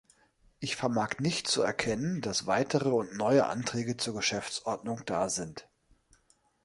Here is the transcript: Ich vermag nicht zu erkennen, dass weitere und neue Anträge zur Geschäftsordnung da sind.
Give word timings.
Ich 0.59 0.77
vermag 0.77 1.19
nicht 1.19 1.47
zu 1.47 1.61
erkennen, 1.61 2.21
dass 2.21 2.47
weitere 2.47 2.89
und 2.89 3.15
neue 3.15 3.45
Anträge 3.45 3.97
zur 3.97 4.15
Geschäftsordnung 4.15 5.03
da 5.05 5.29
sind. 5.29 5.69